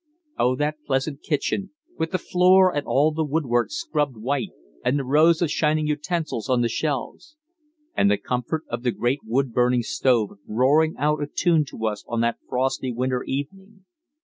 [0.39, 4.49] Oh, that pleasant kitchen, with the floor and all the woodwork scrubbed white
[4.83, 7.37] and the rows of shining utensils on the shelves!
[7.95, 12.03] And the comfort of the great wood burning stove roaring out a tune to us
[12.07, 13.85] on that frosty winter evening!